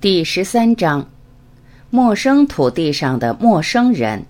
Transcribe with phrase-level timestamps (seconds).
[0.00, 1.04] 第十三章：
[1.90, 4.24] 陌生土地上的陌生人。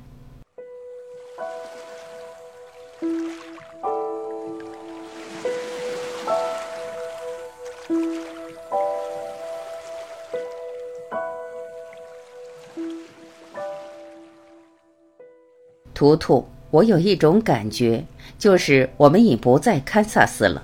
[15.93, 18.03] 图图，我有一种感觉，
[18.39, 20.63] 就是我们已不在堪萨斯了。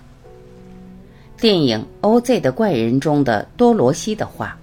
[1.36, 2.40] 电影《O.Z.
[2.40, 4.58] 的怪人》中的多罗西的话：“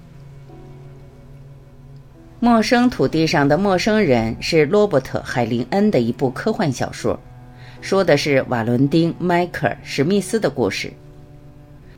[2.43, 7.17] 陌生土地上的陌生人”是罗伯特·海林恩的一部科幻小说，
[7.81, 10.91] 说的是瓦伦丁·迈克尔·史密斯的故事。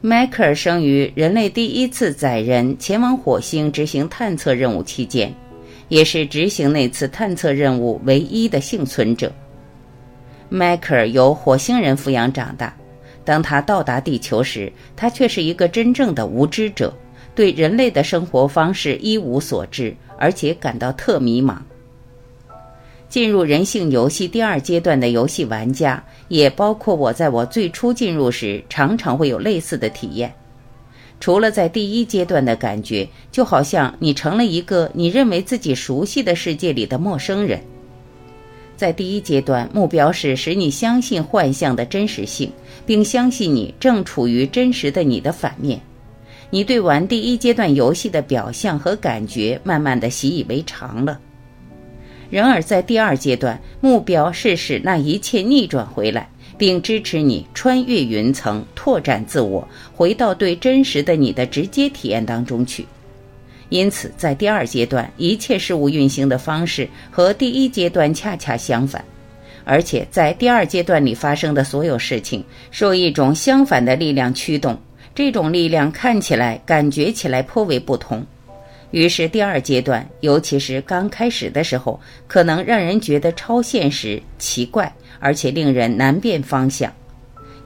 [0.02, 5.34] 迈克尔生于人类第一次载人前往火星执行探测任务期间。
[5.90, 9.32] 也是执行那次探测任务唯一的幸存者。
[10.50, 12.76] 迈克尔由火星人抚养长大，
[13.24, 16.91] 当他到达地球时，他却是一个真正的无知者，
[17.36, 21.58] 对人类的生活方式一无所知，而且感到特迷茫。
[23.10, 30.34] 进入人性游戏第二阶段的游戏玩家，也包括我，在我最初进入时，常常会有类似的体验。
[31.20, 37.60] 除了在第一阶段的感觉，就好像你成了一个你认为自己熟悉的世界里的陌生人。
[38.77, 42.49] 在第一阶段，目标是使你相信幻象的真实性，
[42.85, 45.82] 并相信你正处于真实的你的反面。
[46.54, 51.20] 你对玩第一阶段游戏的表象和感觉，慢慢的习以为常了。
[52.29, 56.29] 然而，在第二阶段，目标是使那一切逆转回来。
[56.55, 62.85] 并支持你穿越云层，拓展自我，回到对真实的你的直接体验当中去。
[63.70, 69.03] 因此，在第二阶段，一切事物运行的方式和第一阶段恰恰相反，
[69.66, 74.79] 而且在第二阶段里发生的所有事情受一种相反的力量驱动。
[75.16, 78.25] 这种力量看起来、感觉起来颇为不同。
[78.92, 84.94] 于是，第二阶段，尤其是刚开始的时候，可能让人觉得超现实、奇怪。
[85.19, 86.91] 而且令人难辨方向，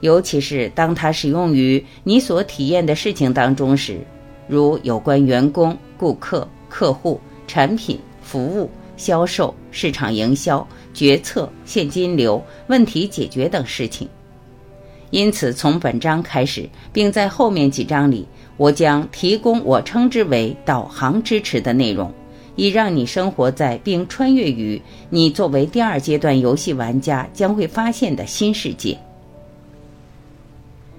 [0.00, 3.98] 尤其是当它使用于你所体验的事情当中时，
[4.46, 10.64] 如有关员工、顾客、客户、产品、服务、销售、市场营销、
[10.94, 14.08] 决策、现金流、问题解决等事情。
[15.10, 18.26] 因此，从本章开始，并在后面几章里，
[18.56, 22.12] 我将提供我称之为导航支持的内容。
[22.56, 28.98] 以让你生活在并穿越于你作为第二阶段游戏玩家将会发现的新世界。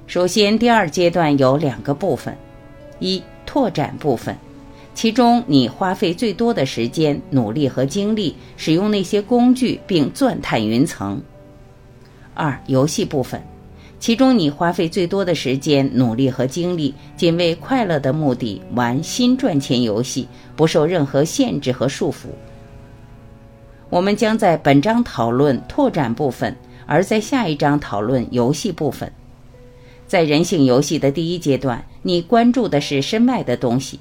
[0.07, 2.33] 首先，第二阶段有两个部分：
[2.99, 4.33] 一、拓展部分，
[4.95, 11.19] 其中你花费最多的时间、努力和精力使用那些工具并钻探云层；
[12.33, 13.43] 二、游戏部分。
[13.99, 22.29] 其中，你花费最多的时间、努力和精力，仅为快乐的目的玩新赚钱游戏，不受任何限制和束缚。
[23.89, 26.55] 我们将在本章讨论拓展部分，
[26.85, 29.11] 而在下一章讨论游戏部分。
[30.07, 33.99] 在人性游戏的第一阶段，你关注的是身外的东西；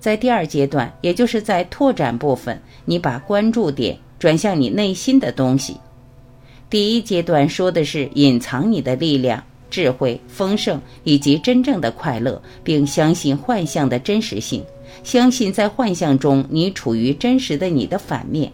[0.00, 5.76] 在第二阶段，也就是在拓展部分，你把关注点转向你内心的东西。
[6.68, 14.64] 第一阶段说的是隐藏你的力量、智慧、丰盛以及真正的快乐，并相信幻象的真实性，
[15.04, 18.50] 相信在幻象中你处于真实的你的反面。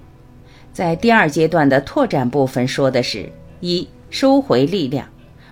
[0.74, 3.30] 在第二阶段的拓展部分说的是：
[3.60, 5.06] 一、收回力量；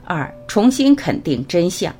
[0.04, 1.90] 二、重新肯定真相；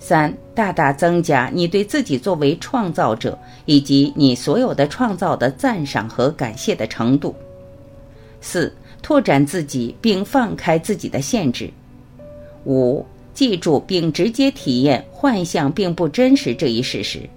[0.00, 7.32] 三、大大增加你对自己作为创造者以及你所有的创造的赞赏和感谢的程度；
[8.40, 8.74] 四。
[9.02, 11.68] 拓展自己，并放开自己的限制。
[12.64, 13.04] 五、
[13.34, 17.28] 记住并直接体验幻象并不真实这一事实。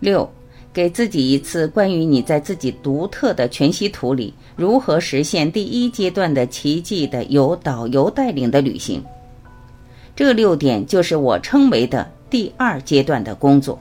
[0.00, 0.28] 六、
[0.72, 9.04] 给自己一次关于你在自己独特的全息图里如何实现第一阶段的奇迹的由导游带领的旅行。
[10.16, 13.78] 这六点就是我称为的第二阶段的工作。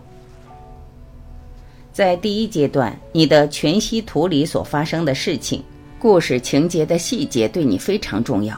[1.93, 5.63] 在第一阶段，你的全息图里所发生的事情。
[5.99, 8.55] 故事情节的细节对你非常重要，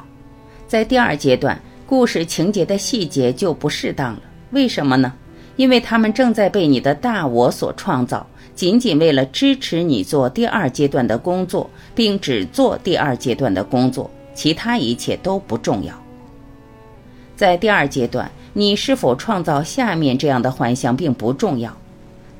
[0.67, 1.57] 在第二阶段，
[1.87, 4.21] 故事情节的细节就不适当了。
[4.51, 5.13] 为什么呢？
[5.55, 15.93] 因为他们正在被你的大我所创造，仅仅为了支持你做第二阶段的工作，并只做第二阶段的工作，其他一切都不重要。
[17.37, 21.73] 在第二阶段，你是否创造下面这样的幻象并不重要：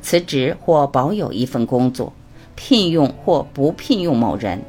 [0.02, 2.12] 辞职或保有一份工作，
[2.56, 4.62] 聘用或不聘用某人。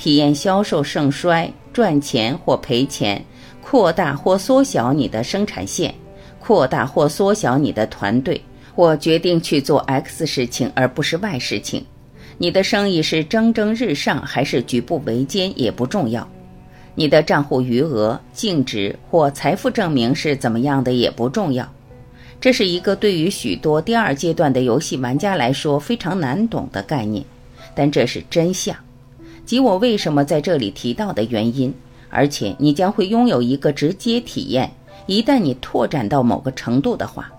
[0.00, 3.22] 体验销售盛衰，赚钱或赔钱，
[3.60, 5.94] 扩大或缩小你的生产线，
[6.38, 8.40] 扩大或缩小你的团队，
[8.74, 11.84] 或决定去做 X 事情而不是 Y 事情。
[12.38, 16.26] 你的生意是蒸蒸日上还是举步维艰也不重要。
[16.94, 21.70] 你的账户余额、净值或财富证明是怎么样的也不重要。
[22.40, 27.22] 这是一个对于许多第二阶段的游戏玩家来说非常难懂的概念，
[27.74, 28.74] 但这是真相，
[29.44, 31.72] 即我为什么在这里提到的原因。
[32.12, 34.68] 而且你将会拥有一个直接体验，
[35.06, 37.32] 一旦你拓展到某个程度的话。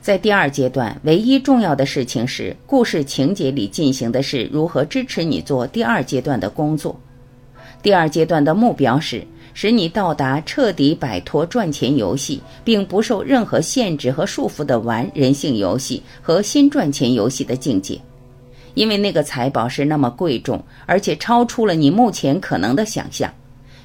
[0.00, 6.98] 在第二阶段，唯一重要的事情是，故事情节里进行的是如何支持你做第二阶段的工作。
[7.82, 18.00] 第二阶段的目标是使你到达彻底摆脱赚钱游戏，并不受任何限制和束缚的玩人性游戏和新赚钱游戏的境界。
[18.74, 23.32] 因为那个财宝是那么贵重，而且超出了你目前可能的想象。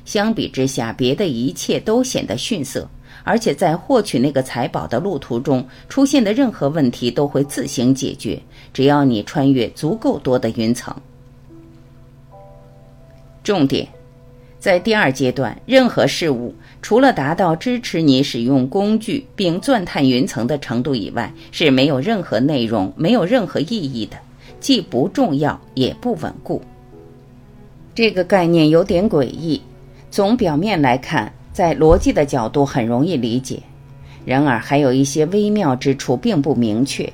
[0.05, 2.89] 相比之下，别的一切都显得逊色。
[3.25, 8.41] 而且在获取那个财宝的路途中出现的任何问题都会自行解决，
[8.73, 10.95] 只要你穿越足够多的云层。
[13.43, 13.87] 重点，
[14.57, 24.17] 在第二阶段，任何事物除了达到支持你使用工具并钻探云层的程度以外，是没有任何内容、没有任何意义的，
[24.59, 26.61] 既不重要也不稳固。
[27.93, 29.61] 这个概念有点诡异，
[30.11, 31.31] 从表面来看。
[31.51, 33.61] 在逻辑的角度很容易理解，
[34.23, 37.11] 然而还有一些微妙之处并不明确，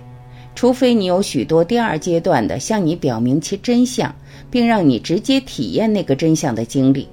[0.53, 4.13] 除非你有许多第二阶段的向你表明其真相，
[4.51, 7.07] 并让你直接体验那个真相的经历。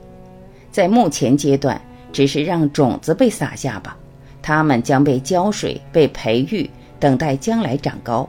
[0.71, 1.81] 在目前阶段，
[2.13, 3.97] 只是让种子被撒下吧，
[4.43, 6.69] 它们将被浇水、被培育，
[7.01, 8.29] 等待将来长高。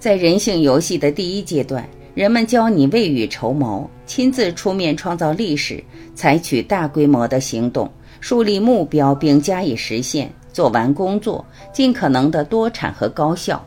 [0.00, 1.86] 在人性游戏的第一阶段。
[2.14, 5.82] 人们教你未雨绸缪，亲自出面创造历史，
[6.14, 7.88] 采取大规模的行动，
[8.18, 13.64] 树立目标并加以实现，做完工作，尽可能的多产和高效。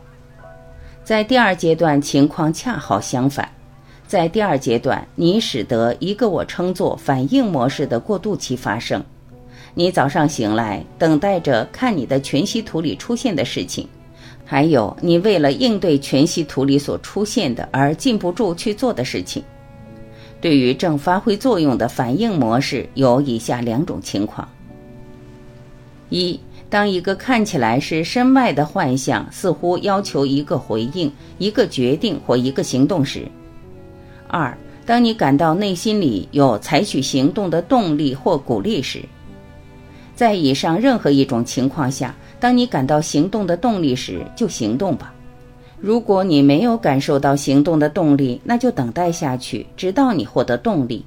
[1.03, 3.47] 在第二阶段，情况恰好相反。
[4.07, 9.03] 在第二阶段，你使得一个我称作反应模式的过渡期发生。
[9.74, 13.88] 你早上醒来，等待着看你的全息图里出现的事情。
[14.45, 19.42] 还有，你为了应对全息图里所出现的而禁不住去做的事情。
[20.42, 24.48] 对于正发挥作用的反应模式，有以下两种情况：
[26.10, 26.38] 一，
[26.69, 33.22] 当一个看起来是身外的幻象似乎要求一个回应、一个决定或一个行动时；
[34.28, 34.56] 二，
[34.86, 39.00] 当你感到内心里有采取行动的动力或鼓励时。
[40.13, 42.13] 在以上任何一种情况下。
[42.44, 45.13] 当你感到行动的动力时，就行动吧。
[45.80, 51.06] 如果你没有感受到行动的动力，那就等待下去，直到你获得动力。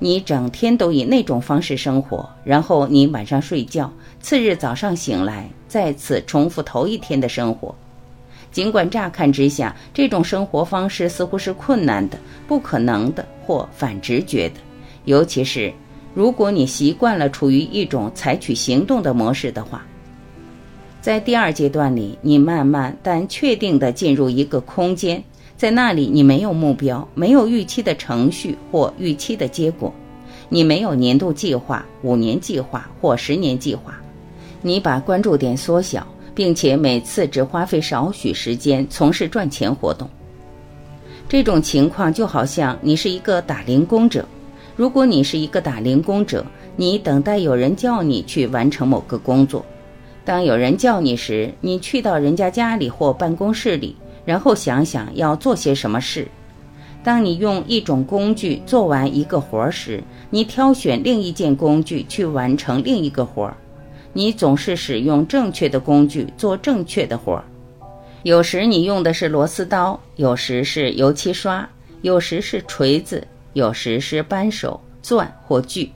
[0.00, 3.88] 你整天都以那种方式生活，然后你晚上睡觉，
[4.20, 7.72] 次日早上醒来，再次重复头一天的生活。
[8.50, 14.56] 尽管乍看之下，这种生活方式似乎是困难的、不可能的或反直觉的，
[15.04, 15.72] 尤其是
[16.12, 19.86] 如果你习惯了处于一种采取行动的模式的话。
[21.06, 25.22] 在第二阶段里，你慢慢但确定地进入一个空间，
[25.56, 29.94] 在那里你没有目标，没有预期的程序或预期的结果，
[30.48, 33.94] 你没有年度计划、五年计划或十年计划，
[34.62, 36.04] 你把关注点缩小，
[36.34, 40.10] 并且每次只花费少许时间从事赚钱活动。
[41.28, 44.26] 这种情况就好像你是一个打零工者。
[44.74, 49.64] 如果你是一个打零工者，你等待有人叫你去完成某个工作。
[50.26, 56.26] 当有人叫你时，你去到人家家里或办公室里，然后想想要做些什么事。
[57.04, 63.54] 当你用一种工具做完一个活时，你挑选另一件工具去完成另一个活。
[64.12, 67.40] 你总是使用正确的工具做正确的活。
[68.24, 71.68] 有时你用的是螺丝刀，有时是油漆刷，
[72.02, 75.92] 有时是锤子，有时是扳手、钻或锯。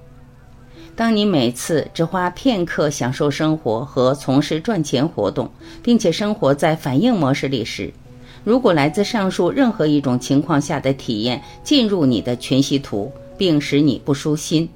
[0.96, 5.50] 当你每次只花片刻享受生活和从事赚钱活动，
[5.82, 7.90] 并且生活在反应模式里时，
[8.44, 14.68] 如果来自上述任何一种情况下的体验进入你的全息图，并使你不舒心，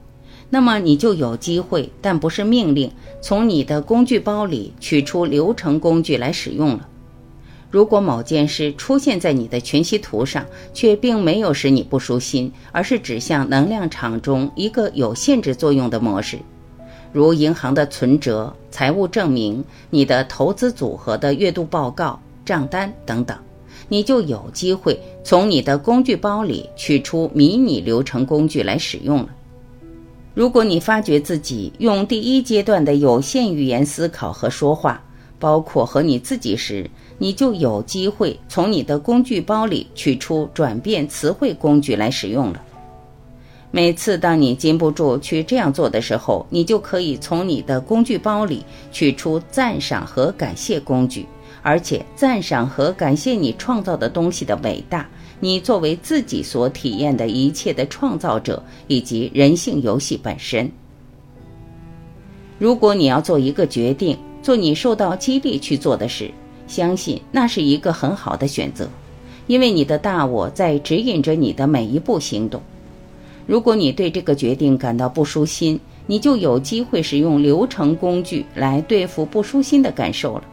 [0.48, 2.90] 那么你就有机会，但不是命令，
[3.20, 6.88] 从你的工具包里取出流程工具来使用了。
[7.74, 16.38] 如果某件事出现在你的全息图上，却并没有使你不舒心，而是指向能量场中一个有限制作用的模式，
[17.12, 23.36] 如银行的存折、财务证明、你的投资组合的月度报告、账单等等，
[23.88, 29.30] 你就有机会从你的工具包里取出迷你流程工具来使用了。
[30.32, 35.02] 如果你发觉自己用第一阶段的有限语言思考和说话，
[35.40, 42.62] 包括和你自己时，你就有机会从你的工具包里取出转变词汇工具来使用了。
[43.70, 51.26] 每次当你禁不住去这样做的时候，你就可以从你的工具包里取出赞赏和感谢工具，
[51.60, 55.08] 而且赞赏和感谢你创造的东西的伟大。
[55.40, 60.70] 你作为自己所体验的一切的创造者，以及人性游戏本身。
[62.58, 66.30] 如果你要做一个决定，做你受到激励去做的事，
[66.66, 68.88] 相信那是一个很好的选择，
[69.46, 72.60] 因为你的大我在指引着你的每一步行动。
[73.46, 80.44] 如果你对这个决定感到不舒心，你就有机会使用流程工具来对付不舒心的感受了，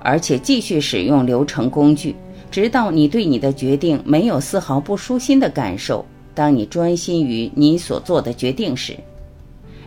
[0.00, 2.14] 而且继续使用流程工具。
[2.50, 8.96] 直到你对你的决定没有丝毫不舒心的感受，当你专心于你所做的决定时，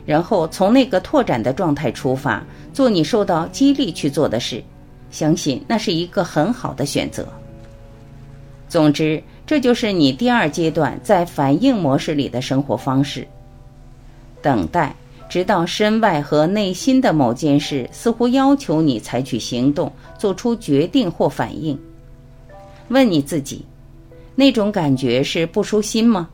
[0.06, 4.64] 然后从那个拓展的状态出发，做你受到激励去做的事，
[5.14, 7.26] 相信那是一个很好的选择。
[8.68, 13.28] 总之，这就是你第二阶段在反应模式里的生活方式：
[14.42, 14.96] 等待，
[15.30, 21.80] 直到身外和内心的某件事似乎要求你采取行动、做出决定或反应。
[22.88, 23.64] 问你自己，
[24.34, 26.28] 那种感觉是不舒心吗？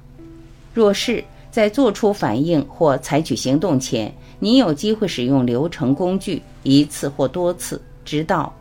[0.73, 1.21] 若是，
[1.51, 8.53] 在做出反应或采取行动前，你有机会使用流程工具一次或多次，直到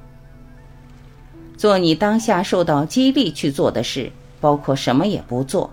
[1.59, 4.11] 做你当下受到激励去做的事，
[4.41, 5.71] 包括什么也不做。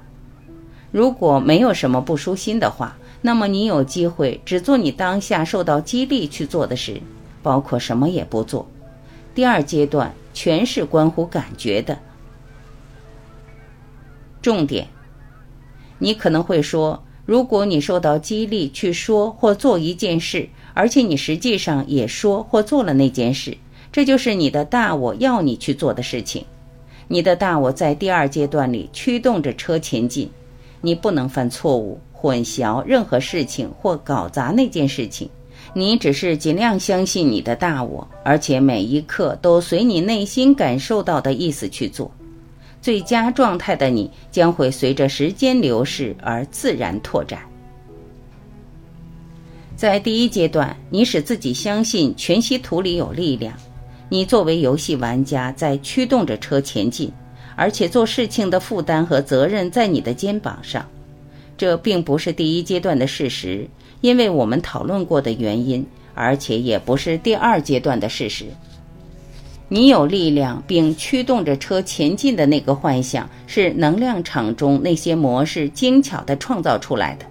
[0.91, 7.01] 如果没有什么不舒心的话，那么你有机会只做你当下受到激励去做的事，
[7.41, 8.67] 包括什么也不做。
[9.33, 10.13] 第二阶段。
[10.37, 11.97] 全是关乎感觉的。
[14.41, 14.89] 重点，
[15.97, 23.57] 你可能会说，如果你受到激励去说或做一件事，而且你实际上也说或做了那件事，
[23.95, 26.43] 这就是你的大我要你去做的事情。
[27.07, 30.29] 你的大我在第二阶段里驱动着车前进，
[30.81, 35.29] 你不能犯错误、混淆任何事情或搞砸那件事情。
[35.73, 42.11] 你只是尽量相信你的大我，而且每一刻都随你内心感受到的意思去做。
[42.81, 47.39] 最佳状态的你将会随着时间流逝而自然拓展。
[49.77, 53.53] 在第一阶段，你使自己相信全息图里有力量，
[54.09, 57.11] 你作为游戏玩家在驱动着车前进，
[57.55, 60.85] 而且做事情的负担和责任在你的肩膀上。
[61.57, 63.67] 这并不是第一阶段的事实。
[64.01, 65.83] 因为我们讨论过的原因，
[66.13, 68.45] 而且也不是第二阶段的事实。
[69.67, 77.25] 你有力量并驱动着车前进的那个幻想，是能量场中那些模式精巧地创造出来的。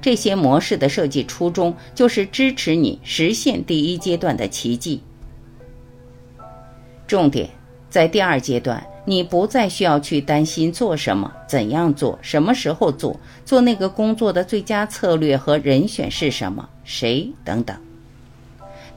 [0.00, 5.00] 这些模式的设计初衷就是支持你实现第一阶段的奇迹。
[7.14, 7.48] 重点
[7.88, 8.84] 在第二阶段。
[9.04, 17.76] 你不再需要去担心做什么、怎样做、什么时候做、做那个工作的最佳策略和人选是什么、谁等等。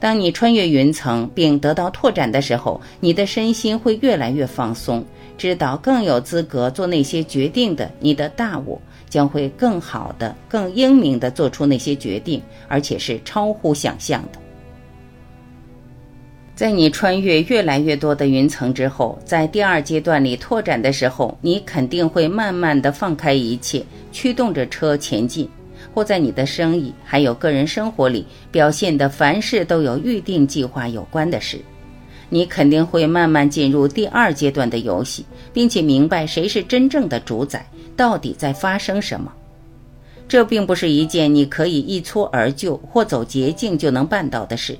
[0.00, 5.04] 当你穿越云层并得到拓展的时候，你的身心会越来越放松，
[5.36, 14.47] 知道更有资格做那些决定的你的大我将会更好的、更英明的做出那些决定，而且是超乎想象的。
[16.58, 25.48] 在你穿越越来越多的云层之后，在第二阶段里拓展的时候，你肯定会慢慢的放开一切，驱动着车前进，
[25.94, 31.60] 或在你的生意还有个人生活里表现的凡事都有预定计划有关的事，
[32.28, 37.64] 你肯定会慢慢进入第二阶段的游戏，并且明白谁是真正的主宰，
[37.96, 39.32] 到底在发生什么。
[40.26, 44.76] 这并不是一件你可以一蹴而就或走捷径就能办到的事。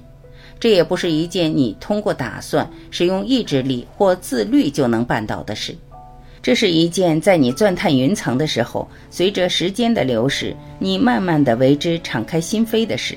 [0.60, 5.74] 这也不是一件你通过打算、使用意志力或自律就能办到的事，
[6.42, 13.16] 这是一件在你钻探云层的时候，随着时间的流逝，你慢慢的为之敞开心扉的事。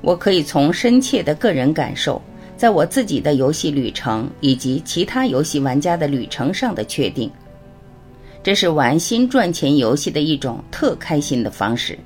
[0.00, 2.22] 我可以从深切的个人感受，
[2.56, 7.28] 在我自己的游戏旅程以及其他游戏玩家的旅程上的确定，
[8.44, 11.98] 这是玩新赚钱游戏的一种特开心的方式。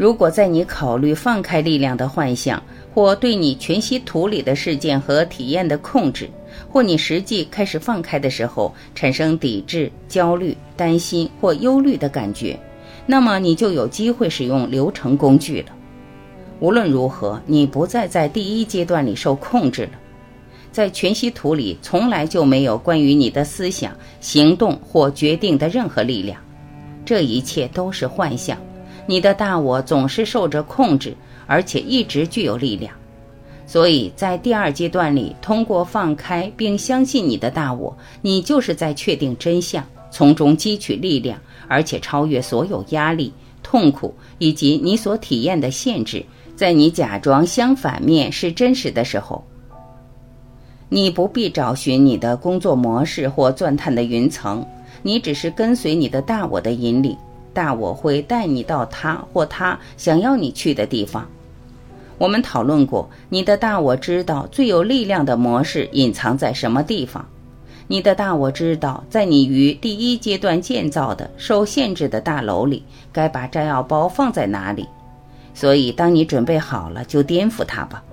[0.00, 2.62] 如果在你考虑放开力量的幻想，
[2.94, 6.26] 或对你全息图里的事件和体验的控制，
[6.70, 12.58] 或你实际开始放开的时候产生抵制、焦虑、担心或忧虑的感觉，
[13.04, 15.66] 那么你就有机会使用流程工具了。
[16.60, 19.90] 无论如何，你不再在第一阶段里受控制了。
[20.72, 26.40] 在全息图里，从来就没有关于你的思想、行动或决定的任何力量。
[27.04, 28.56] 这一切都是幻象。
[29.10, 31.16] 你的大我总是受着控制，
[31.48, 32.94] 而且一直具有力量。
[33.66, 41.36] 所以在第二阶段里，通过放开并相信你的大我，你就是在确定真相，从中汲取力量，
[41.66, 43.32] 而且超越所有压力、
[43.64, 46.24] 痛苦以及你所体验的限制。
[46.54, 49.42] 在你假装相反面是真实的时候，
[50.88, 54.64] 你不必找寻你的工作模式或钻探的云层，
[55.02, 57.16] 你只是跟随你的大我的引领，
[57.52, 61.26] 大我会带你到他或他想要你去的地方。
[62.18, 67.26] 我们讨论过，你的大我知道最有力量的模式隐藏在什么地方。
[67.86, 74.86] 你的大我知道，在你于第一阶段建造的受限制的大楼里，该把炸药包放在哪里。
[75.54, 78.04] 所以，当你准备好了，就颠覆它吧。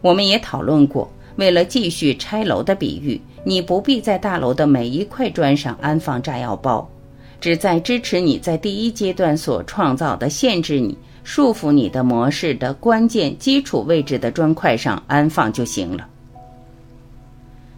[0.00, 6.88] 我们也讨论过，为了继续拆楼的比喻，你不必在大楼的每一块砖上安放炸药包，
[7.42, 10.96] 只在支持你在第一阶段所创造的限制你。
[11.24, 16.08] 束缚你的模式的关键基础位置的砖块上安放就行了。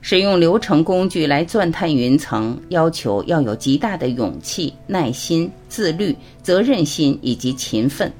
[0.01, 8.11] 使用流程工具来钻探云层，要求要有极大的勇气、耐心、自律、责任心以及勤奋。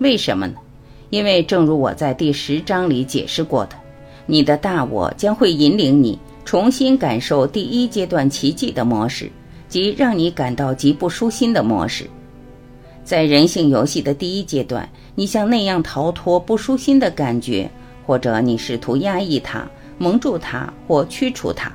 [0.00, 0.54] 为什么呢？
[1.08, 3.76] 因为正如我在第十章里解释过的，
[4.26, 9.30] 你的大我将会引领你重新感受第一阶段奇迹的模式，
[9.68, 12.08] 即让你感到极不舒心的模式。
[13.04, 17.70] 在人性游戏的第一阶段，你像那样逃脱不舒心的感觉，
[18.04, 21.72] 或者你试图压抑它、蒙住它或驱除它。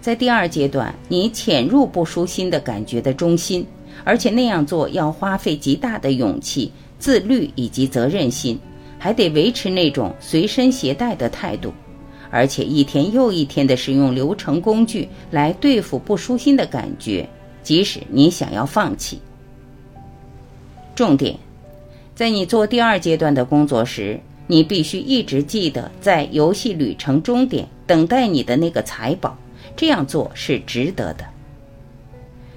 [0.00, 3.66] 在第二阶段，你潜入不舒心的感觉的中心，
[4.04, 8.58] 而且那样做要花费极大的勇气、自律以及责任心，
[8.98, 11.72] 还得维持那种随身携带的态度，
[12.34, 17.28] 而且一天又一天的使用流程工具来对付不舒心的感觉，
[17.62, 19.20] 即使你想要放弃。
[20.96, 21.38] 重点，
[22.16, 29.38] 在你做第二阶段的工作时，你必须一直记得在游戏旅程终点等待你的那个财宝。
[29.76, 31.24] 这样做是值得的。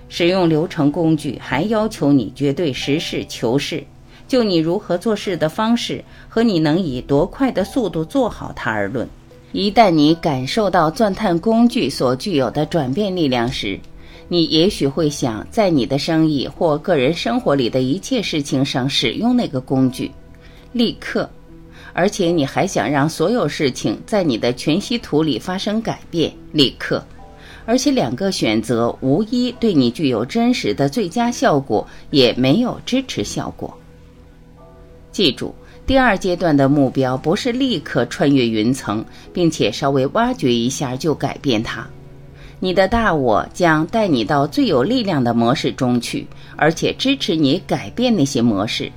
[0.09, 3.83] 使用流程工具还要求你绝对实事求是，
[4.27, 9.07] 就你如何做事的方式和你能以多快的速度做好它而论。
[9.57, 13.79] 一旦你感受到钻探工具所具有的转变力量时，
[14.27, 20.11] 你也许会想在你的生意或个人生活里的一切事情上使用那个工具，
[20.73, 21.27] 立刻，
[21.93, 27.03] 而且你还想让所有事情在你的全息图里发生改变，立刻，
[27.65, 33.75] 而且两个选择无一对你具有真实的最佳效果，也没有支持效果。
[35.11, 35.51] 记住，
[35.87, 41.87] 第二阶段的目标不是立刻穿越云层，并且稍微挖掘一下就改变它。
[42.59, 48.91] 你的大我将带你到最有力量的模式中去，而且支持你改变那些模式。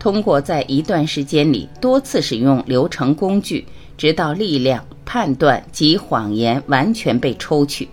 [0.00, 3.64] 通过在一段时间里多次使用流程工具，
[3.96, 7.88] 直到力量、判断及谎言完全被抽取。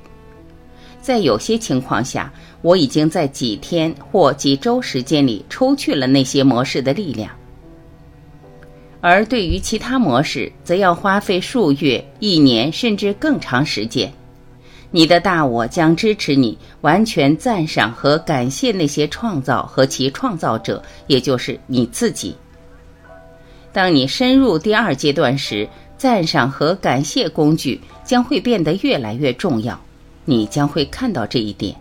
[1.00, 7.30] 在有些情况下，我已经在几天或几周时间里抽去了那些模式的力量。
[9.06, 14.10] 而对于其他模式，则要花费数月、一年甚至更长时间。
[14.92, 22.34] 你的大我将支持你完全赞赏和感谢那些创造和其创造者，也就是你自己。
[23.74, 29.78] 当你深入第二阶段时，赞赏和感谢工具将会变得越来越重要，
[30.24, 31.76] 你将会看到这一点。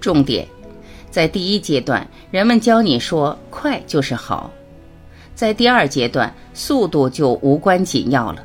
[0.00, 0.48] 重点，
[1.10, 4.50] 在第一阶段，人们教你说快就是好；
[5.34, 8.44] 在第二阶段，速度就无关紧要了。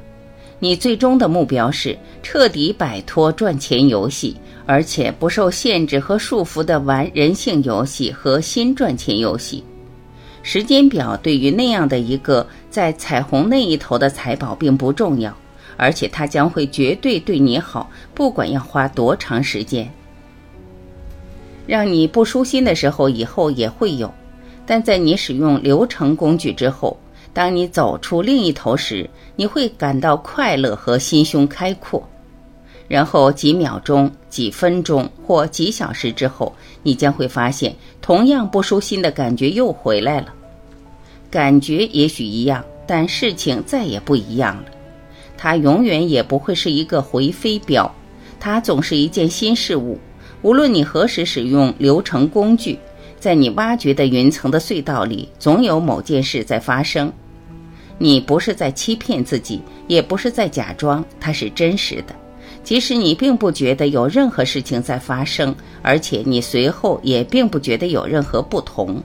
[0.59, 9.61] 你最终的目标是彻底摆脱赚钱游戏，而且不受限制和束缚的玩人性游戏和新赚钱游戏。
[10.41, 15.35] 时间表对于那样的一个在彩虹那一头的财宝并不重要，
[15.75, 19.89] 而且它将会绝对对你好，不管要花多长时间。
[21.65, 24.11] 让你不舒心的时候以后也会有，
[24.65, 26.97] 但在你使用流程工具之后。
[27.35, 32.07] 当你走出另一头时，你会感到快乐和心胸开阔。
[32.87, 37.73] 然后几秒钟、几分钟或几小时之后，你将会发现
[38.03, 40.27] 同样不舒心的感觉又回来了。
[41.31, 44.65] 感觉也许一样，但事情再也不一样了。
[45.35, 47.91] 它永远也不会是一个回飞镖，
[48.39, 49.97] 它总是一件新事物。
[50.43, 52.77] 无论你何时使用流程工具，
[53.17, 57.11] 在你挖掘的云层的隧道里，总有某件事在发生。
[57.97, 62.13] 你不是在欺骗自己，也不是在假装，它是真实的。
[62.61, 69.01] 即使你并不觉得有任何事情在发生，而且你随后也并不觉得有任何不同。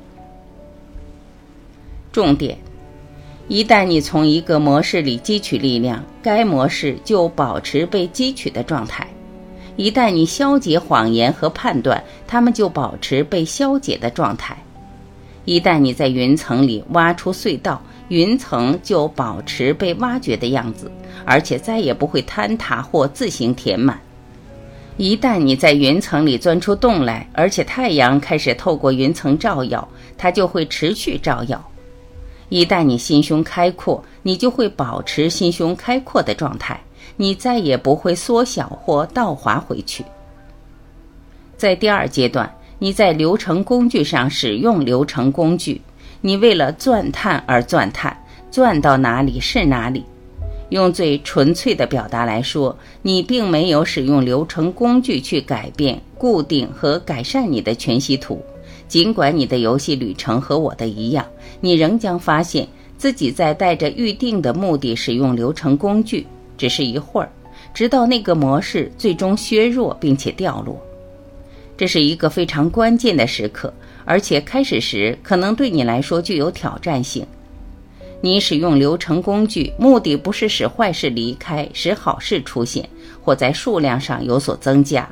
[2.11, 2.59] 重点：
[3.47, 9.07] 一旦你从一个模式里汲取力量，该模式就保持被汲取的状态；
[9.79, 14.57] 一旦你消解谎言和判断，它们就保持被消解的状态；
[15.45, 20.91] 一旦你在云层里挖出隧道，云层就保持被挖掘的样子。
[21.25, 24.01] 而且再也不会坍塌或自行填满。
[24.97, 29.87] 一旦你在云层里钻出洞来，而且太阳开始透过云层照耀，
[30.17, 31.63] 它就会持续照耀。
[32.49, 36.81] 一旦你心胸开阔，你就会保持心胸开阔的状态，
[37.17, 40.05] 你再也不会缩小或倒滑回去。
[41.57, 45.81] 在第二阶段，你在流程工具上使用流程工具，
[46.21, 48.17] 你为了钻探而钻探，
[48.51, 50.05] 钻到哪里是哪里。
[50.71, 58.43] 用最纯粹的表达来说，你并没有使用流程工具去改变、固定和改善你的全息图。
[58.87, 61.25] 尽管你的游戏旅程和我的一样，
[61.61, 66.27] 你仍将发现自己在带着预定的目的使用流程工具，
[66.59, 67.31] 只是一会儿，
[67.73, 70.79] 直到那个模式最终削弱并且掉落。
[71.77, 73.73] 这是一个非常关键的时刻，
[74.05, 77.25] 而且开始时可能对你来说具有挑战性。
[78.21, 82.89] 你使用流程工具，目的不是使坏事离开，使好事出现，
[83.23, 85.09] 或在数量上有所增加。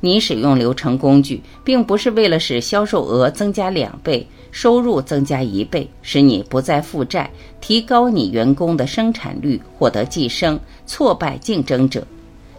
[0.00, 7.30] 你使用流程工具，并不是为了使销售额增加两倍，收入增加一倍，使你不再负债，
[7.60, 12.06] 提高你员工的生产率，获得晋升，挫败竞争者，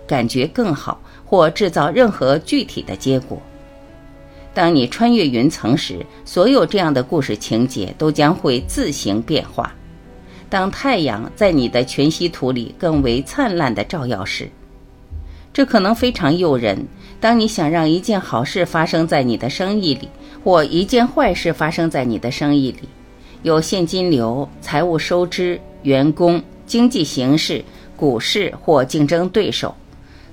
[0.07, 3.39] 感觉更好，或制造任何具体的结果。
[4.53, 9.71] 当你穿越云层时，所有这样的故事情节都将会自行变化。
[10.49, 14.49] 当太阳在你的全息图里更为灿烂的照耀时，
[15.53, 16.87] 这可能非常诱人。
[17.19, 20.07] 当你想让一件好事发生在你的生意里，
[20.43, 22.87] 或一件坏事发生在你的生意里，
[23.43, 27.63] 有现金流、财务收支、员工、经济形势、
[27.95, 29.75] 股市或竞争对手，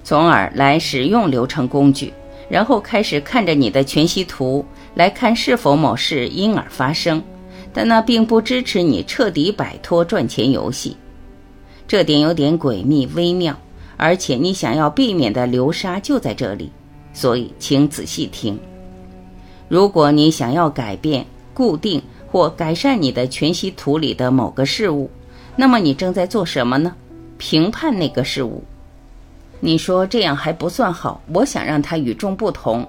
[0.02, 2.12] 从而来使用流程工具。
[2.46, 4.62] 然后开始看着你的全息图
[4.94, 7.20] 来看是否某事因而发生，
[7.72, 10.94] 但那并不支持你彻底摆脱赚钱游戏。
[11.88, 13.58] 这点有点诡秘微妙，
[13.96, 16.70] 而且你想要避免的流沙就在这里。
[17.12, 18.58] 所以，请仔细听。
[19.68, 25.08] 如果你想要改变、固定或改善你的全息图里的某个事物，
[25.54, 26.94] 那么你正在做什么呢？
[27.38, 28.62] 评判那个事物。
[29.60, 32.86] 你说这样还不算好，我想让它与众不同。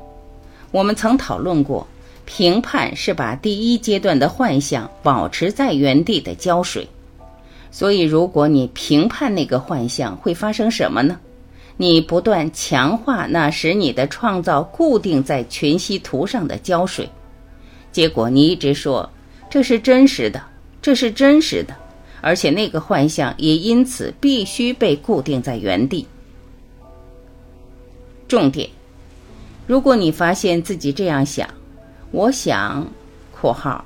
[0.71, 1.85] 我们曾讨论过，
[2.25, 6.87] 评判是把第一阶段的幻象保持在原地的浇水。
[7.75, 11.19] 所以，如果你评判那个幻象，会发生什么呢？
[11.75, 17.09] 你不断强化那使你的创造固定在群息图上的胶水，
[17.91, 19.09] 结果你一直说
[19.49, 20.41] 这是真实的，
[20.81, 21.75] 这是真实的，
[22.21, 26.07] 而且那个幻象也因此必须被固定在原地。
[28.25, 28.69] 重点：
[29.67, 31.45] 如果你发现自己这样想，
[32.11, 32.87] 我想
[33.37, 33.83] （括号）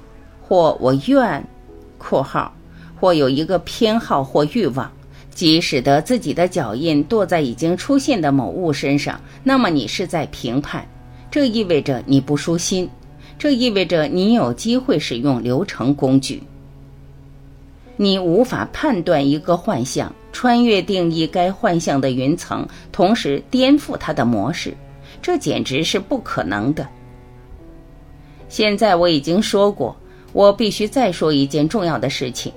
[0.47, 1.43] 或我愿
[1.97, 2.53] （括号）
[2.99, 4.91] 或有一个偏好或欲望，
[5.33, 10.85] 即使得自己的脚印跺在已经出现的某物身上，那么你是在评判。
[11.31, 12.89] 这意味着你不舒心，
[13.37, 16.43] 这意味着你有机会使用流程工具。
[17.95, 20.13] 你无法判断一个幻象。
[20.31, 24.73] 穿越定义该幻象的云层，同时颠覆它的模式，
[25.23, 26.87] 这简直是不可能的。
[28.47, 29.93] 现在我已经说过，
[30.31, 32.53] 我必须再说一件重要的事情：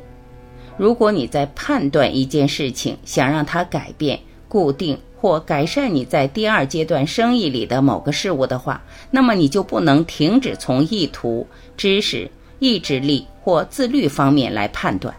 [0.82, 4.18] 如果你在判断一件事情，想让它改变、
[4.48, 15.14] 固定或改善你在第二阶段生意里的某个事物的话，那么你就不能停止从意图、知识、意志力或自律方面来判断，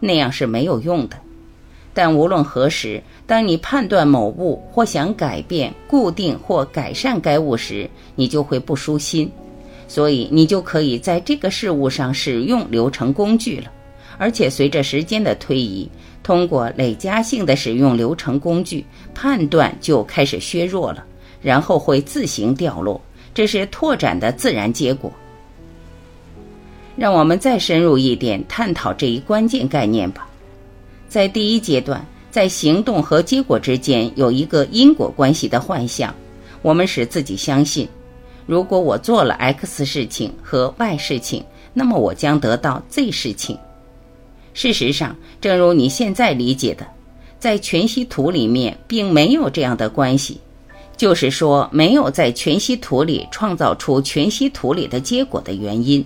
[0.00, 1.16] 那样是没有用的。
[1.94, 9.32] 但无论何时，当你判断某物或想改变、固定或改善该物时，你就会不舒心，
[9.88, 13.72] 所以你就可以在这个事物上使用流程工具了。
[14.18, 15.88] 而且随着时间的推移，
[16.22, 21.04] 通过累加性的使用流程工具，判断就开始削弱了，
[21.40, 23.00] 然后会自行掉落。
[23.34, 25.12] 这是拓展的自然结果。
[26.96, 30.26] 让我们再深入一点探讨这一关键概念吧。
[31.08, 36.14] 在第一阶段，在行动和结果之间有一个因果关系的幻象，
[36.62, 37.86] 我们使自己相信，
[38.46, 43.58] 如果我做了 X 事情和 Y 事情，那么我将得到 Z 事情。
[44.56, 46.86] 事实上，正如你现在理解的，
[47.38, 50.40] 在全息图里面并没有这样的关系，
[50.96, 56.02] 就是说没有在全息图里创造出全息图里的结果的原因。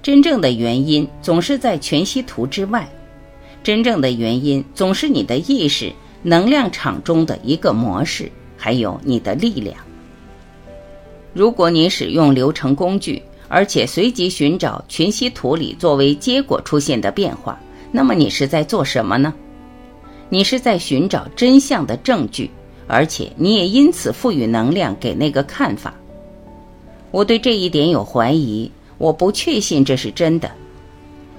[0.00, 2.88] 真正的原因总是在全息图之外，
[3.64, 9.76] 真正的原因总是你的意识能量场中的一个模式，还有你的力量。
[11.34, 17.60] 如果你使用流程工具，而且随即寻找全息图里作为结果出现的变化，
[17.92, 19.34] 那么你是在做什么呢？
[20.28, 22.50] 你是在寻找真相的证据，
[22.86, 25.92] 而且你也因此赋予能量给那个看法。
[27.10, 30.48] 我对这一点有怀疑，我不确信这是真的。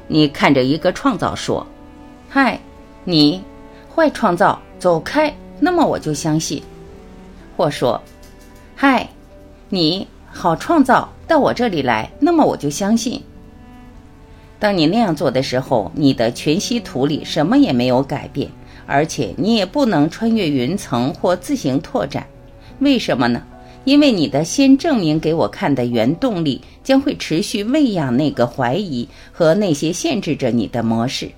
[0.07, 1.65] 你看着一个创造说
[2.27, 2.59] ：“嗨，
[3.05, 3.41] 你
[3.95, 6.61] 坏创造，走开。”那么我就相信。
[7.55, 8.01] 或说
[8.75, 9.07] ：“嗨，
[9.69, 13.23] 你好创造。”到我这里来，那么我就相信。
[14.61, 18.47] 当你那样做的时候，你的全息图里什么也没有改变，
[18.85, 22.27] 而且你也不能穿越云层或自行拓展。
[22.77, 23.41] 为什么呢？
[23.85, 31.31] 因为你的先证明给我看的原动力将会持续喂养那个怀疑和那些限制着你的模式，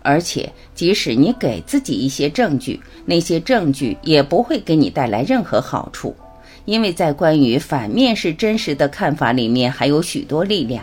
[0.00, 6.16] 而且即使你给自己一些证据，那些证据也不会给你带来任何好处。
[6.64, 10.82] 因为在关于反面是真实的看法里面还有许多力量，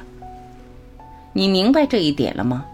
[1.34, 2.66] 你明白这一点了吗？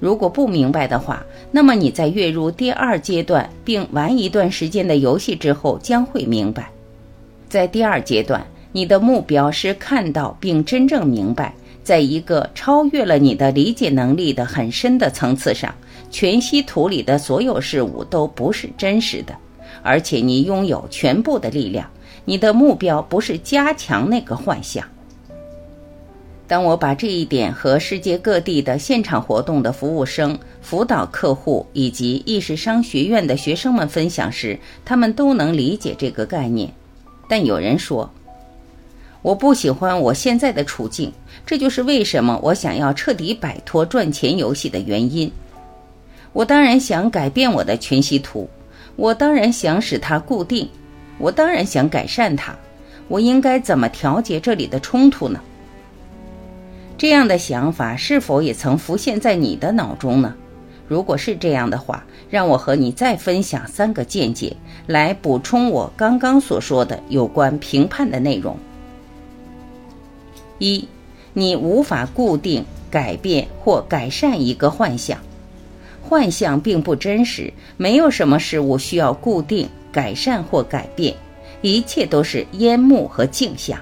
[0.00, 6.70] 如果不明白的话，那么你在跃入第二阶段并玩一段时间的游戏之后将会明白。
[7.48, 15.74] 在第二阶段，你的目标是看到并真正明白，在一个超越了你的理解能力的很深的层次上，
[16.10, 19.34] 全息图里的所有事物都不是真实的，
[19.82, 21.84] 而且你拥有全部的力量。
[22.24, 24.84] 你的目标不是加强那个幻象。
[26.48, 36.72] 当我把这一点和世界各地的现场活动的服务生、辅导客户以及意识商学院的学生们分享时，他们都能理解这个概念。
[37.28, 38.10] 但有人说
[39.20, 41.12] ：“我不喜欢我现在的处境，
[41.44, 45.30] 这就是为什么我想要彻底摆脱赚钱游戏的原因。
[46.32, 48.48] 我当然想改变我的全息图，
[48.96, 50.68] 我当然想使它固定。”
[51.20, 52.54] 我当然想改善它，
[53.08, 55.40] 我应该怎么调节这里的冲突呢？
[56.98, 60.34] 这样的想法是否也曾浮现在你的脑中呢？
[60.88, 64.56] 如果是这样的话，让我和你再分享三个见解，
[64.86, 68.56] 来补充我刚刚所说的有关评判的内容。
[70.58, 70.88] 一，
[71.34, 75.18] 你无法固定、改变或改善一个幻象，
[76.02, 79.68] 幻象并不真实，没有什么事物需要固定。
[79.90, 81.14] 改善或改变，
[81.62, 83.80] 一切都是烟幕和镜像。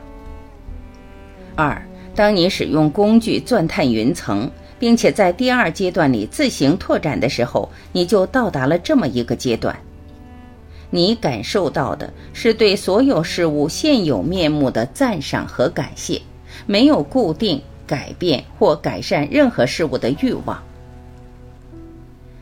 [1.56, 1.84] 二，
[2.16, 9.78] 当你使用工具钻探云层，并且在第二阶段里自行拓展的时候，你就到达了这么一个阶段。
[10.90, 16.20] 你感受到的是对所有事物现有面目的赞赏和感谢，
[16.64, 20.60] 没有固定、改变或改善任何事物的欲望。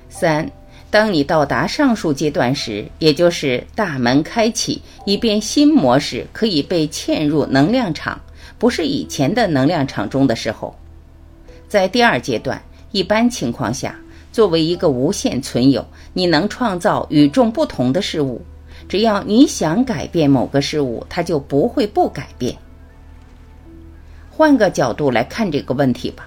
[0.08, 0.48] 三。
[0.90, 8.20] 当你到达上述阶段时，也就是大门开启，以便新模式可以被嵌入能量场，
[8.64, 10.74] 不是以前的能量场中的时候，
[11.68, 13.94] 在第二阶段，一般情况下，
[14.33, 18.40] 作为一个无限存有，你能创造与众不同的事物。
[18.88, 22.57] 只要你想改变某个事物，它就不会不改变。
[24.31, 26.27] 换个角度来看这个问题吧，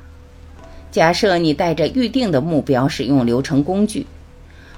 [0.91, 4.05] 假设你带着预定的目标使用流程工具。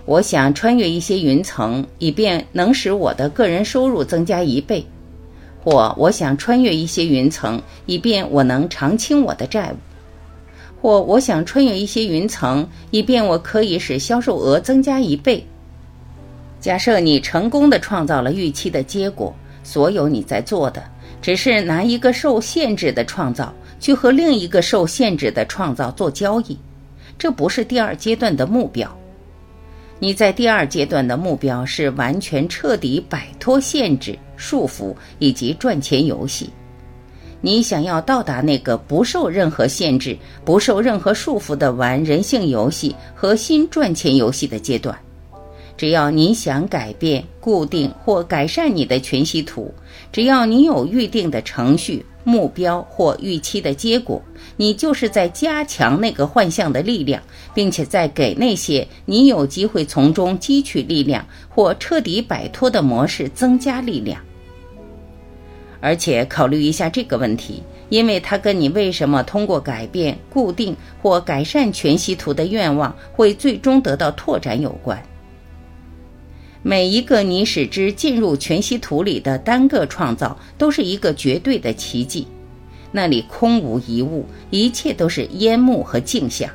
[0.06, 4.82] 我想穿越一些云层，以便能使我的个人收入增加一倍；
[5.64, 9.76] 或我想穿越一些云层，以便我能偿清我的债务；
[10.82, 15.46] 或我想穿越一些云层，以便我可以使销售额增加一倍。
[16.62, 20.84] 假设你成功的创造了预期的结果，所有你在做的，
[21.22, 26.58] 只是拿一个受限制的创造去和另一个受限制的创造做交易，
[27.18, 28.90] 这不是第二阶段的目标。
[30.00, 36.50] 你在第二阶段的目标是完全彻底摆脱限制、束缚以及赚钱游戏。
[37.42, 44.98] 你想要到达那个不受任何限制、不受任何束缚的玩人性游戏和新赚钱游戏的阶段。
[45.78, 49.74] 只要你想改变、固定或改善你的全息图，
[50.12, 54.22] 只要你有预定的程序、目标或预期的结果。
[54.56, 57.22] 你就是在加强那个幻象的力量，
[57.54, 64.22] 并且在给那些你有机会从中汲取力量或彻底摆脱的模式增加力量。
[65.82, 75.02] 而且考虑一下这个问题，因为它跟你为什么通过改变、固定或改善全息图的愿望会最终得到拓展有关。
[76.62, 82.28] 每一个你使之进入全息图里的单个创造，都是一个绝对的奇迹。
[82.92, 86.50] 那里空无一物，一切都是烟幕和镜像，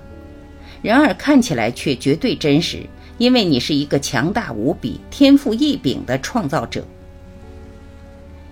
[0.83, 2.81] 然而看起来却绝对真实，
[3.19, 6.85] 因为你是一个强大无比、天赋异禀的创造者。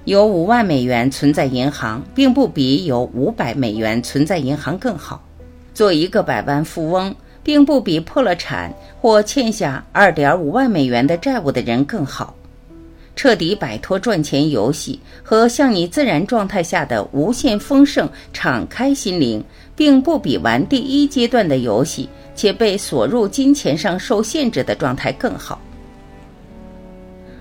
[0.05, 5.23] 有五万美元存在银行，并不比有五百美元存在银行更好。
[5.75, 12.35] 做一个百万富翁，并不比破了产或欠下二点五万美元的债务的人更好。
[13.14, 19.44] 彻底摆脱赚钱游戏和向你自然状态下的无限丰盛敞开心灵，
[19.76, 25.61] 并不比玩第一阶段的游戏且被锁入金钱上受限制的状态更好。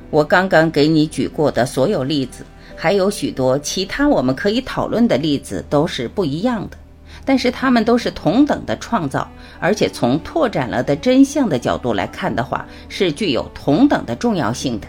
[0.09, 2.43] 我刚刚给你举过的所有例子，
[2.75, 6.77] 还有许多其他我们可以讨论的例子，都是不一样的。
[7.23, 9.29] 但是它们都是同等的创造，
[9.59, 14.87] 而且从拓展了的真相的角度来看的话，是具有同等的重要性的。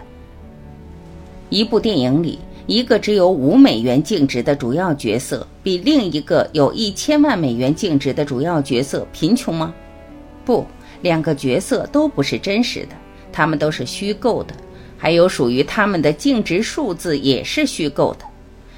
[1.51, 9.75] 一部电影里，一个只有五美元净值的主要角色，比另一个有一千万美元净值的主要角色贫穷吗？
[10.45, 10.67] 不，
[11.03, 12.97] 两个角色都不是真实的，
[13.31, 14.55] 他们都是虚构的，
[14.97, 18.25] 还有属于他们的净值数字也是虚构的。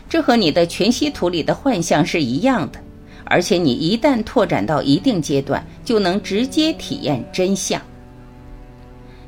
[0.09, 2.81] 这和你的全息图里的幻象是一样的。
[3.25, 7.81] 而且你一旦拓展到一定阶段，就能直接体验真相。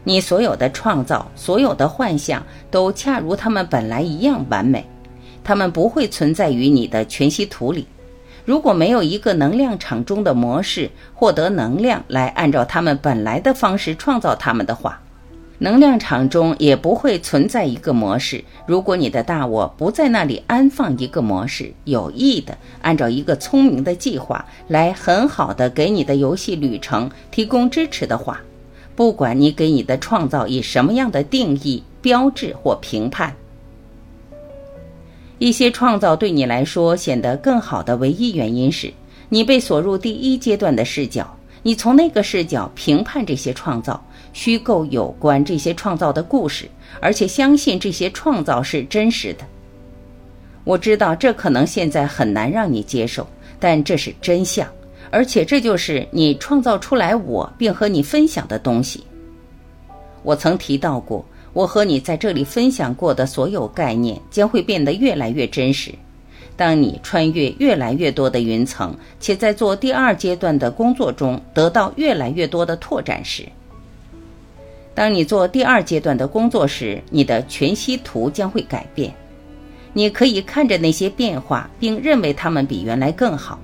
[0.04, 4.85] 你所有的创造，所有的幻象，都恰如它们本来一样完美。
[5.42, 7.87] 它们不会存在于你的全息图里。
[8.44, 15.00] 如果没有一个能量场中的模式获得能量来按照它们本来的方式创造它们的话。
[15.58, 18.44] 能量场中也不会存在一个模式。
[18.66, 28.42] 如果你的大我不在那里安放一个模式，有意的按照一个聪明的计划来很好的给你的游戏旅程提供支持的话，
[28.94, 33.34] 不管你给你的创造以什么样的定义、标志或评判，
[35.38, 38.92] 一些创造对你来说显得更好的唯一原因是
[39.30, 44.04] 你被锁入第一阶段的视角，你从那个视角评判这些创造。
[44.37, 46.68] 虚构有关这些创造的故事，
[47.01, 49.46] 而且相信这些创造是真实的。
[50.62, 53.27] 我知道这可能现在很难让你接受，
[53.59, 54.68] 但这是真相，
[55.11, 59.03] 而且这就是你创造出来我并和你分享的东西。
[60.22, 65.94] 我曾提到过，我和你在这里分享过的所有概念将会变得越来越真实。
[66.57, 73.42] 当你穿越越来越多的云层，且在做第二阶段的工作中得到越来越多的拓展时。
[74.96, 79.14] 当你做第二阶段的工作时，你的全息图将会改变。
[79.92, 83.61] 你可以看着那些变化，并认为它们比原来更好。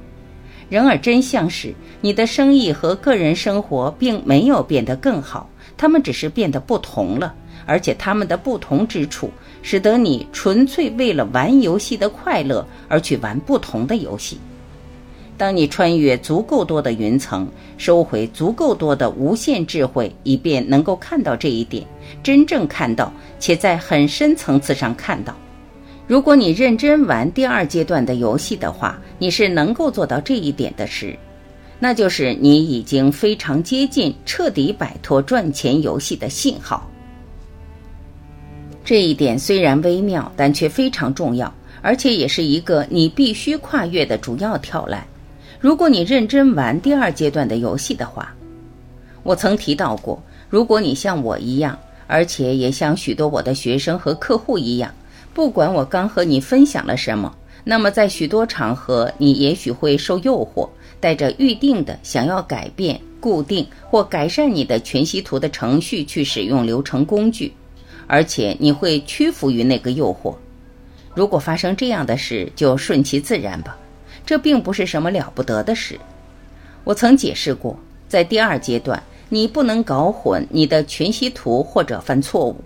[0.68, 7.34] 然而，真相是，你的生意和个人生活并没有变得更好，他们只是变得不同了。
[7.64, 9.30] 而且，他们的不同之处，
[9.62, 14.38] 使得你纯粹为了玩游戏的快乐而去玩不同的游戏。
[15.38, 21.84] 当你穿越足够多的云层，收回足够多的无限智慧，以便能够看到这一点，
[22.22, 25.34] 真正看到，且在很深层次上看到。
[26.06, 31.16] 如果你认真玩第二阶段的游戏的话，你是能够做到这一点的事，
[31.80, 36.88] 那就是你已经非常接近彻底摆脱赚钱游戏的信号。
[38.84, 45.04] 这一点虽然微妙，但却非常重要，而且也是一个你必须跨越的主要跳栏。
[45.62, 48.34] 如果你认真玩第二阶段的游戏的话，
[49.22, 50.20] 我曾提到过，
[50.50, 54.92] 如果你像我一样，而且也像许多我的学生和客户一样，
[55.32, 67.52] 不管我刚和你分享了什么，那么在许多场合，你也许会受诱惑，带着预定的想要改变、固定或改善你的全息图的程序去使用流程工具，
[68.08, 70.34] 而且你会屈服于那个诱惑。
[71.14, 73.78] 如果发生这样的事，就顺其自然吧。
[74.24, 75.98] 这并不是什么了不得的事。
[76.84, 82.56] 我曾解释过，在第二阶段，你不能搞混你的全息图或者犯错误。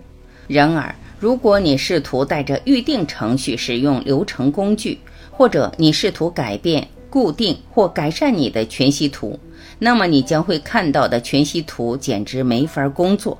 [0.47, 4.99] 然而，如果你试图带着预定程序使用流程工具，
[5.31, 9.39] 或者你试图改变、固定或改善你的全息图，
[9.77, 13.37] 那么你将会看到的全息图简直没法工作。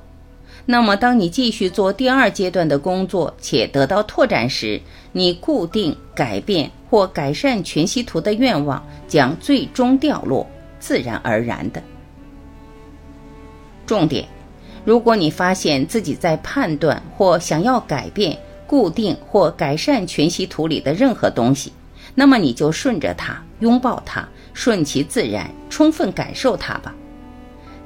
[0.66, 4.80] 那么，当你继续做第二阶段的工作且得到拓展时，
[5.12, 10.46] 你固定、改变或改善全息图的愿望将最终掉落，
[10.80, 11.82] 自然而然的。
[13.86, 14.26] 重点：
[14.84, 21.72] 如果你发现自己在判断或想要改变、固定或改善全息图里的任何东西，
[22.14, 26.94] 那么你就顺着它，拥抱它，顺其自然，充分感受它吧。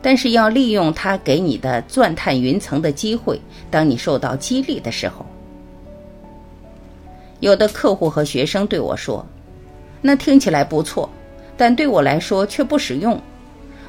[0.00, 3.40] 但是要利用它给你的钻探云层的机会。
[3.70, 5.24] 当你受到激励的时候，
[7.43, 9.26] 有的客户和学生对我说
[10.01, 11.11] ：“那听起来不错，
[11.57, 13.20] 但对我来说却不实用。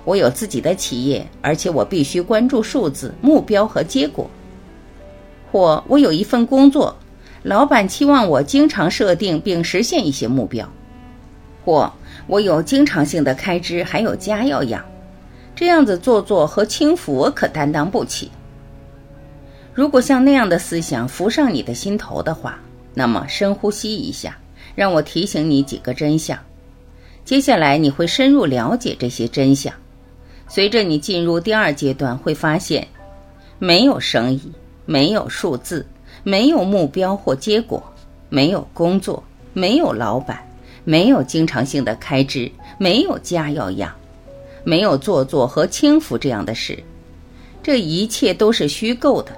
[0.04, 4.28] 我有自己的企业，而且我必须关注数字、目标和结果。
[5.52, 6.98] 或我有一份工作，
[7.44, 10.68] 老板期望我经常设定并实现一些目标。
[11.64, 11.94] 或
[12.26, 14.84] 我有经常性的开支，还有家要养。”
[15.56, 18.32] 这样子做作和轻浮，我可担当不起。
[19.76, 22.60] 如果像那样的思想浮上你的心头的话，
[22.94, 24.38] 那么深呼吸一下，
[24.76, 26.38] 让我提醒你几个真相。
[27.26, 29.74] 接下来你会深入了解这些真相。
[30.48, 32.88] 随着你进入第二阶段，会发现，
[33.60, 34.52] 没有生意，
[34.86, 35.86] 没有数字，
[36.24, 37.82] 没有目标或结果，
[38.30, 39.24] 没有工作，
[39.54, 40.46] 没有老板，
[40.84, 43.94] 没有经常性的开支，没有家要养。
[44.66, 46.82] 没有做作和轻浮这样的事，
[47.62, 49.32] 这一切都是虚构的，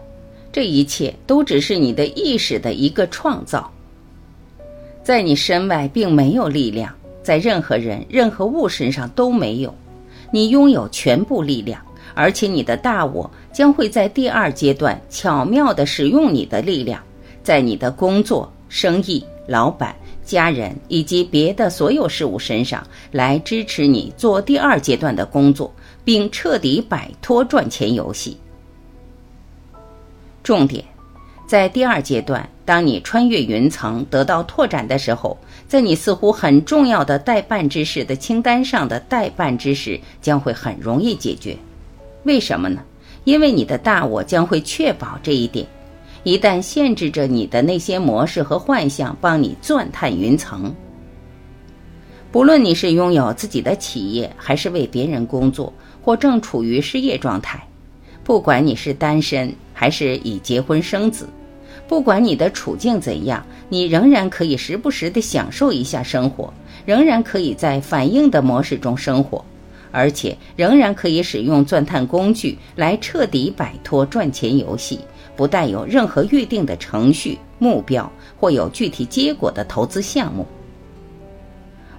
[0.56, 3.70] 这一切都只是你的意识的一个创造。
[5.04, 9.76] 在你身外并没有力量，在任何人、任何物身上都没有。
[10.32, 11.82] 你拥有全部力量，
[12.14, 17.04] 而且你的大我将会在第二阶段巧妙地使用你的力量，
[17.44, 19.94] 在你的工作、生意、老板。
[20.24, 22.82] 家人以及别的所有事物身上
[23.12, 25.70] 来支持你做第二阶段的工作，
[26.06, 28.38] 并彻底摆脱赚钱游戏。
[30.46, 30.86] 重点，
[31.48, 35.36] 在第二阶段，当你穿越云层得到拓展的时候，
[35.68, 41.58] 在你似乎很重要的代办之事的清单上的代办之事将会很容易解决。
[42.26, 42.84] 为什么呢？
[43.24, 45.66] 因为你的大我将会确保这一点。
[46.22, 50.74] 一旦限制着你的那些模式和幻象，帮你钻探云层。
[52.32, 55.74] 不论你是拥有自己的企业，还是为别人工作，
[56.04, 57.58] 或正处于失业状态；
[58.26, 61.26] 不管你是单身，还是已结婚生子；
[61.88, 66.52] 不管你的处境怎样，你仍然可以时不时地享受一下生活，
[66.88, 69.46] 仍然可以在反应的模式中生活，
[69.92, 75.00] 而且仍然可以使用钻探工具来彻底摆脱赚钱游戏。
[75.36, 80.48] 不带有任何预定的程序、目标或有具体结果的投资项目。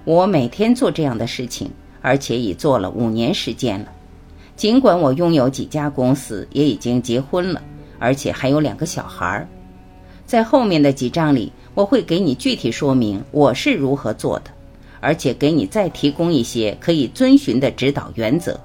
[0.03, 1.71] 我每天做这样的事情，
[2.01, 3.91] 而且已做了五年时间了。
[4.57, 7.61] 尽管我拥有几家公司，也已经结婚了，
[7.99, 9.47] 而且还有两个小孩儿。
[10.25, 14.49] 在后面的几章里，我会给你具体说明我是如何做的，
[14.99, 18.59] 而且给你再提供一些可以遵循的指导原则。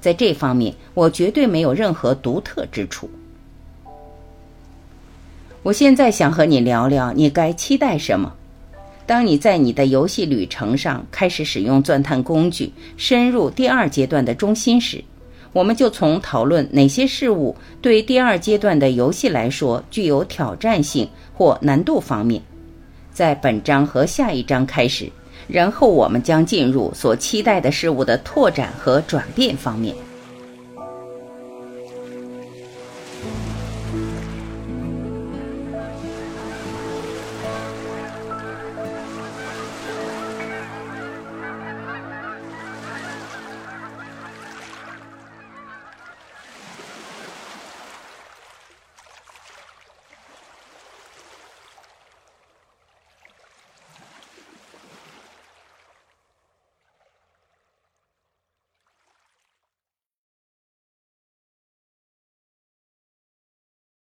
[0.00, 3.10] 在这方面，我绝对没有任何独特之处。
[5.64, 8.32] 我现在想和你聊聊，你该期待什么？
[9.04, 15.02] 当你在你的游戏旅程上开始使用钻探工具，深入第二阶段的中心时，
[15.56, 22.42] 我们就从讨论哪些事物对第二阶段的游戏来说具有挑战性或难度方面，
[23.10, 25.10] 在本章和下一章开始，
[25.48, 29.96] 然后我们将进入所期待的事物的拓展和转变方面。